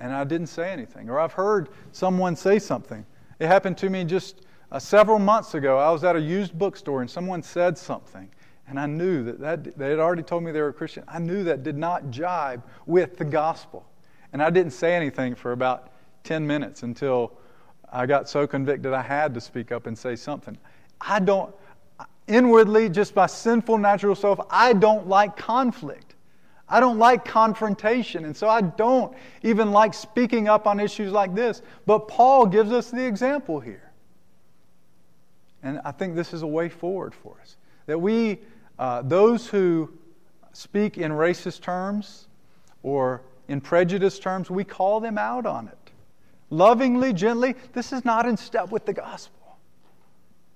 [0.00, 1.08] and I didn't say anything.
[1.08, 3.04] Or I've heard someone say something.
[3.38, 5.78] It happened to me just uh, several months ago.
[5.78, 8.28] I was at a used bookstore and someone said something.
[8.68, 11.04] And I knew that, that they had already told me they were a Christian.
[11.08, 13.86] I knew that did not jibe with the gospel.
[14.32, 15.90] And I didn't say anything for about
[16.24, 17.32] 10 minutes until
[17.90, 20.58] I got so convicted I had to speak up and say something.
[21.00, 21.54] I don't,
[22.26, 26.07] inwardly, just by sinful natural self, I don't like conflict.
[26.70, 28.24] I don't like confrontation.
[28.24, 31.62] And so I don't even like speaking up on issues like this.
[31.86, 33.90] But Paul gives us the example here.
[35.62, 37.56] And I think this is a way forward for us.
[37.86, 38.38] That we,
[38.78, 39.90] uh, those who
[40.52, 42.28] speak in racist terms
[42.82, 45.78] or in prejudice terms, we call them out on it.
[46.50, 49.58] Lovingly, gently, this is not in step with the gospel.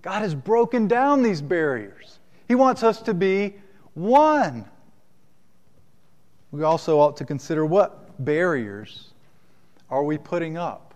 [0.02, 2.18] God has broken down these barriers.
[2.48, 3.54] He wants us to be
[3.94, 4.66] one.
[6.53, 9.12] We also ought to consider what barriers
[9.90, 10.94] are we putting up?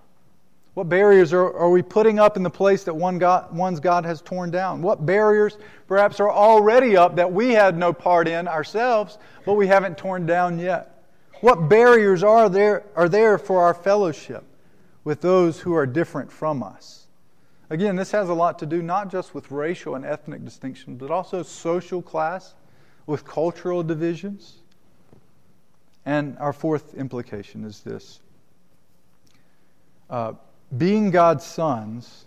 [0.74, 4.04] What barriers are, are we putting up in the place that one God, one's God
[4.04, 4.82] has torn down?
[4.82, 5.56] What barriers
[5.88, 10.26] perhaps are already up that we had no part in ourselves, but we haven't torn
[10.26, 11.02] down yet?
[11.40, 14.44] What barriers are there, are there for our fellowship
[15.04, 17.06] with those who are different from us?
[17.70, 21.10] Again, this has a lot to do not just with racial and ethnic distinctions, but
[21.10, 22.54] also social class,
[23.06, 24.58] with cultural divisions.
[26.06, 28.20] And our fourth implication is this
[30.08, 30.34] uh,
[30.76, 32.26] being God's sons,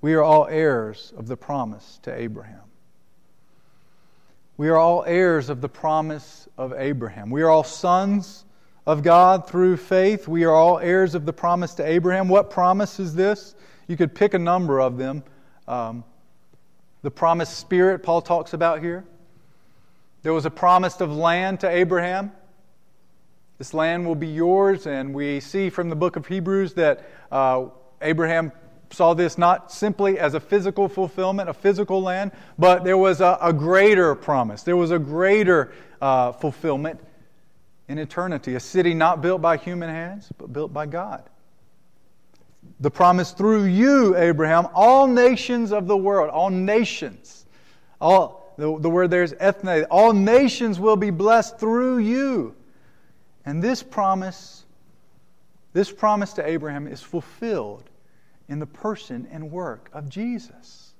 [0.00, 2.62] we are all heirs of the promise to Abraham.
[4.56, 7.28] We are all heirs of the promise of Abraham.
[7.28, 8.46] We are all sons
[8.86, 10.26] of God through faith.
[10.26, 12.28] We are all heirs of the promise to Abraham.
[12.28, 13.54] What promise is this?
[13.88, 15.22] You could pick a number of them.
[15.68, 16.02] Um,
[17.02, 19.04] the promised spirit, Paul talks about here.
[20.22, 22.32] There was a promise of land to Abraham.
[23.58, 27.66] This land will be yours, and we see from the book of Hebrews that uh,
[28.02, 28.52] Abraham
[28.90, 33.38] saw this not simply as a physical fulfillment, a physical land, but there was a,
[33.40, 34.62] a greater promise.
[34.62, 37.00] There was a greater uh, fulfillment
[37.88, 41.22] in eternity, a city not built by human hands, but built by God.
[42.80, 47.46] The promise through you, Abraham, all nations of the world, all nations,
[48.00, 52.54] all the, the word there is ethne, all nations will be blessed through you.
[53.46, 54.64] And this promise,
[55.72, 57.84] this promise to Abraham is fulfilled
[58.48, 60.92] in the person and work of Jesus.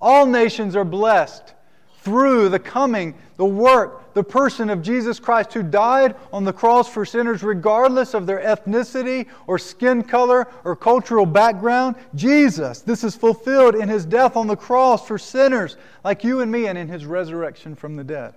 [0.00, 1.54] All nations are blessed
[2.00, 6.88] through the coming, the work, the person of Jesus Christ who died on the cross
[6.88, 11.96] for sinners regardless of their ethnicity or skin color or cultural background.
[12.14, 16.52] Jesus, this is fulfilled in his death on the cross for sinners like you and
[16.52, 18.34] me and in his resurrection from the dead.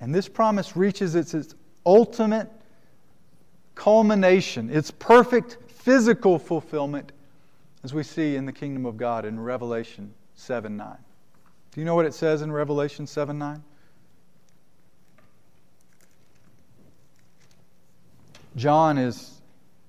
[0.00, 2.50] And this promise reaches its, its ultimate
[3.74, 7.12] culmination, its perfect physical fulfillment,
[7.82, 10.96] as we see in the kingdom of God in Revelation 7 9.
[11.72, 13.62] Do you know what it says in Revelation 7 9?
[18.56, 19.40] John is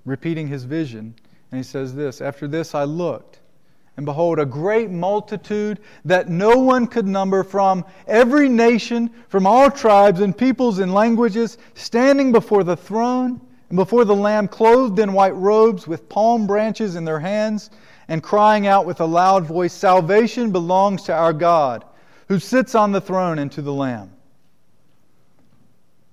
[0.05, 1.15] repeating his vision,
[1.51, 3.38] and he says this After this I looked
[3.99, 9.69] and behold, a great multitude that no one could number from every nation, from all
[9.69, 15.11] tribes and peoples and languages, standing before the throne and before the Lamb, clothed in
[15.11, 17.71] white robes, with palm branches in their hands,
[18.07, 21.83] and crying out with a loud voice Salvation belongs to our God,
[22.29, 24.13] who sits on the throne and to the Lamb.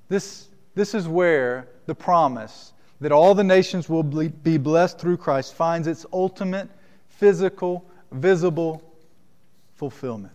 [0.08, 5.54] This, this is where the promise that all the nations will be blessed through Christ
[5.54, 6.68] finds its ultimate
[7.16, 8.82] physical, visible
[9.74, 10.32] fulfillment.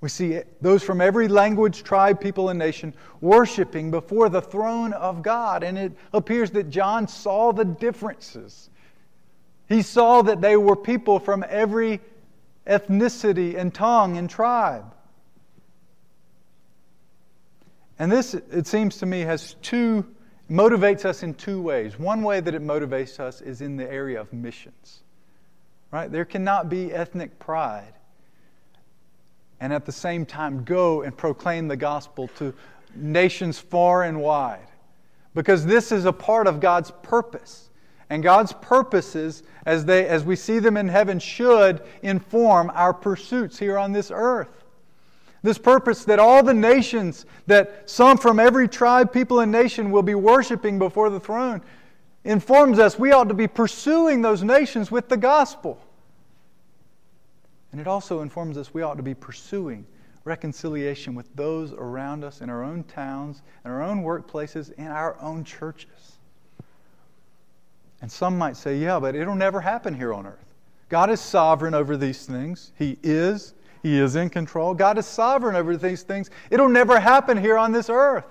[0.00, 5.22] We see those from every language, tribe, people, and nation worshiping before the throne of
[5.22, 5.62] God.
[5.62, 8.68] And it appears that John saw the differences.
[9.68, 12.00] He saw that they were people from every
[12.66, 14.92] ethnicity and tongue and tribe.
[18.00, 20.04] And this, it seems to me, has two,
[20.50, 21.96] motivates us in two ways.
[21.96, 25.04] One way that it motivates us is in the area of missions.
[25.92, 26.10] Right?
[26.10, 27.94] There cannot be ethnic pride
[29.62, 32.52] and at the same time go and proclaim the gospel to
[32.96, 34.66] nations far and wide.
[35.34, 37.70] Because this is a part of God's purpose.
[38.10, 43.56] And God's purposes, as, they, as we see them in heaven, should inform our pursuits
[43.56, 44.64] here on this earth.
[45.44, 50.02] This purpose that all the nations, that some from every tribe, people, and nation will
[50.02, 51.62] be worshiping before the throne,
[52.24, 55.80] informs us we ought to be pursuing those nations with the gospel.
[57.72, 59.86] And it also informs us we ought to be pursuing
[60.24, 65.16] reconciliation with those around us in our own towns, in our own workplaces, in our
[65.20, 66.18] own churches.
[68.00, 70.44] And some might say, yeah, but it'll never happen here on earth.
[70.88, 72.72] God is sovereign over these things.
[72.76, 73.54] He is.
[73.82, 74.74] He is in control.
[74.74, 76.30] God is sovereign over these things.
[76.50, 78.26] It'll never happen here on this earth.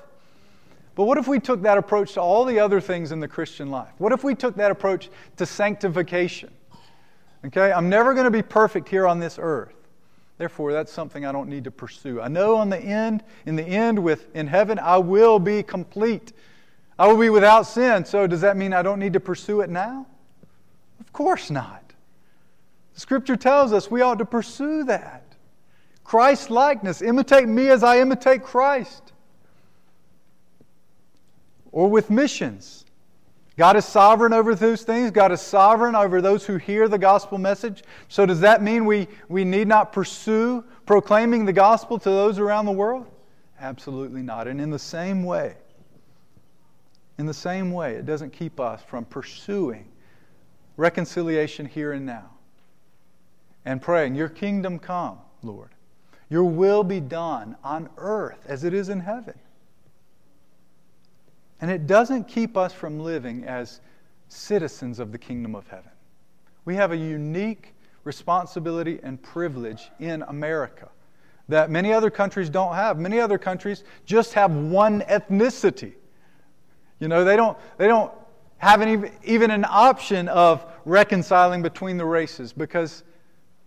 [0.95, 3.69] But what if we took that approach to all the other things in the Christian
[3.69, 3.93] life?
[3.97, 6.51] What if we took that approach to sanctification?
[7.45, 9.73] Okay, I'm never going to be perfect here on this earth.
[10.37, 12.19] Therefore, that's something I don't need to pursue.
[12.19, 16.33] I know on the end, in the end, with in heaven, I will be complete.
[16.99, 18.05] I will be without sin.
[18.05, 20.05] So does that mean I don't need to pursue it now?
[20.99, 21.93] Of course not.
[22.93, 25.23] The scripture tells us we ought to pursue that.
[26.03, 27.01] Christ likeness.
[27.01, 29.10] Imitate me as I imitate Christ
[31.71, 32.85] or with missions.
[33.57, 35.11] God is sovereign over those things.
[35.11, 37.83] God is sovereign over those who hear the gospel message.
[38.07, 42.65] So, does that mean we, we need not pursue proclaiming the gospel to those around
[42.65, 43.05] the world?
[43.59, 44.47] Absolutely not.
[44.47, 45.55] And in the same way,
[47.17, 49.87] in the same way, it doesn't keep us from pursuing
[50.77, 52.31] reconciliation here and now
[53.65, 55.69] and praying, Your kingdom come, Lord.
[56.29, 59.37] Your will be done on earth as it is in heaven.
[61.61, 63.79] And it doesn't keep us from living as
[64.27, 65.91] citizens of the kingdom of heaven.
[66.65, 70.89] We have a unique responsibility and privilege in America
[71.49, 72.97] that many other countries don't have.
[72.97, 75.93] Many other countries just have one ethnicity.
[76.99, 78.11] You know, they don't, they don't
[78.57, 83.03] have any, even an option of reconciling between the races because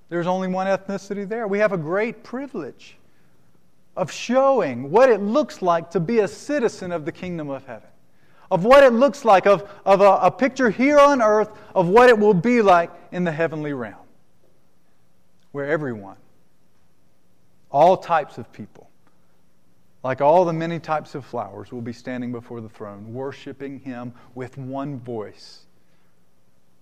[0.09, 1.47] there's only one ethnicity there.
[1.47, 2.97] We have a great privilege
[3.97, 7.89] of showing what it looks like to be a citizen of the kingdom of heaven,
[8.51, 12.09] of what it looks like, of, of a, a picture here on earth of what
[12.09, 13.95] it will be like in the heavenly realm,
[15.53, 16.17] where everyone,
[17.71, 18.91] all types of people,
[20.03, 24.13] like all the many types of flowers, will be standing before the throne, worshiping Him
[24.35, 25.61] with one voice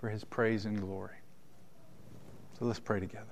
[0.00, 1.16] for His praise and glory.
[2.58, 3.26] So let's pray together.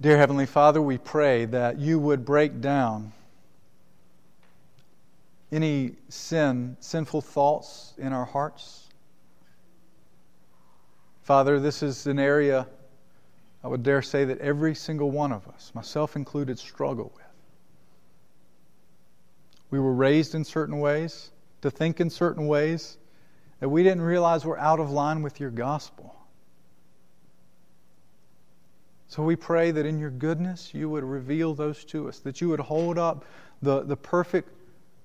[0.00, 3.12] Dear Heavenly Father, we pray that you would break down
[5.50, 8.84] any sin, sinful thoughts in our hearts.
[11.22, 12.68] Father, this is an area
[13.64, 17.24] I would dare say that every single one of us, myself included, struggle with.
[19.72, 21.32] We were raised in certain ways,
[21.62, 22.98] to think in certain ways,
[23.58, 26.14] that we didn't realize we're out of line with your gospel.
[29.08, 32.50] So we pray that in your goodness you would reveal those to us, that you
[32.50, 33.24] would hold up
[33.62, 34.50] the, the perfect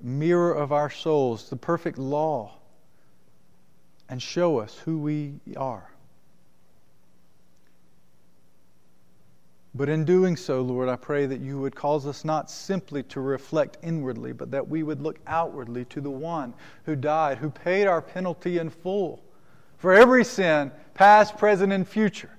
[0.02, 2.58] mirror of our souls, the perfect law,
[4.10, 5.90] and show us who we are.
[9.74, 13.22] But in doing so, Lord, I pray that you would cause us not simply to
[13.22, 16.54] reflect inwardly, but that we would look outwardly to the one
[16.86, 19.24] who died, who paid our penalty in full
[19.78, 22.33] for every sin, past, present, and future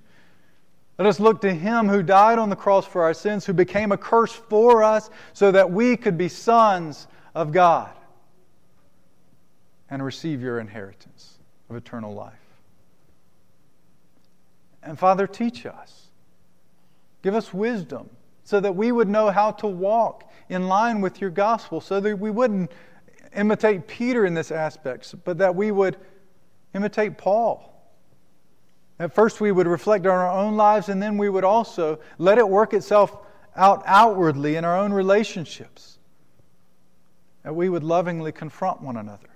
[0.98, 3.90] let us look to him who died on the cross for our sins, who became
[3.90, 7.90] a curse for us, so that we could be sons of God
[9.90, 11.38] and receive your inheritance
[11.68, 12.34] of eternal life.
[14.82, 16.08] And Father, teach us.
[17.22, 18.10] Give us wisdom
[18.44, 22.18] so that we would know how to walk in line with your gospel, so that
[22.18, 22.70] we wouldn't
[23.34, 25.96] imitate Peter in this aspect, but that we would
[26.74, 27.73] imitate Paul
[28.98, 32.38] at first, we would reflect on our own lives, and then we would also let
[32.38, 33.16] it work itself
[33.56, 35.98] out outwardly in our own relationships.
[37.42, 39.28] That we would lovingly confront one another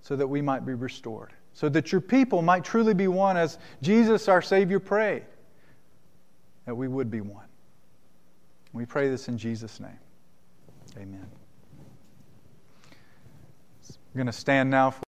[0.00, 3.58] so that we might be restored, so that your people might truly be one as
[3.82, 5.24] Jesus, our Savior, prayed,
[6.64, 7.44] that we would be one.
[8.72, 9.98] We pray this in Jesus' name.
[10.96, 11.26] Amen.
[14.14, 14.90] We're going to stand now.
[14.90, 15.02] For